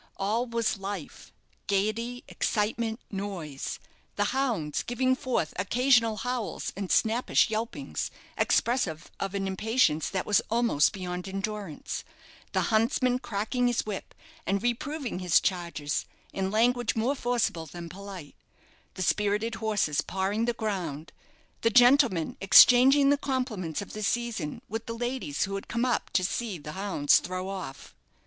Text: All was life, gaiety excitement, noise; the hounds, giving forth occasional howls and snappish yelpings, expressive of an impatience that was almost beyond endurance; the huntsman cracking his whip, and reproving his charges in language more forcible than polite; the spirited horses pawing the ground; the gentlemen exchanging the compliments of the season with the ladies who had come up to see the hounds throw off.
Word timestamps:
All 0.17 0.47
was 0.47 0.79
life, 0.79 1.31
gaiety 1.67 2.23
excitement, 2.27 2.99
noise; 3.11 3.77
the 4.15 4.23
hounds, 4.33 4.81
giving 4.81 5.15
forth 5.15 5.53
occasional 5.57 6.17
howls 6.17 6.73
and 6.75 6.91
snappish 6.91 7.51
yelpings, 7.51 8.09
expressive 8.35 9.11
of 9.19 9.35
an 9.35 9.45
impatience 9.45 10.09
that 10.09 10.25
was 10.25 10.41
almost 10.49 10.91
beyond 10.91 11.27
endurance; 11.29 12.03
the 12.51 12.61
huntsman 12.73 13.19
cracking 13.19 13.67
his 13.67 13.85
whip, 13.85 14.15
and 14.47 14.63
reproving 14.63 15.19
his 15.19 15.39
charges 15.39 16.07
in 16.33 16.49
language 16.49 16.95
more 16.95 17.13
forcible 17.13 17.67
than 17.67 17.87
polite; 17.87 18.33
the 18.95 19.03
spirited 19.03 19.53
horses 19.61 20.01
pawing 20.01 20.45
the 20.45 20.53
ground; 20.53 21.11
the 21.61 21.69
gentlemen 21.69 22.37
exchanging 22.41 23.11
the 23.11 23.17
compliments 23.19 23.83
of 23.83 23.93
the 23.93 24.01
season 24.01 24.63
with 24.67 24.87
the 24.87 24.97
ladies 24.97 25.43
who 25.43 25.53
had 25.53 25.67
come 25.67 25.85
up 25.85 26.09
to 26.09 26.23
see 26.23 26.57
the 26.57 26.71
hounds 26.71 27.19
throw 27.19 27.47
off. 27.47 27.93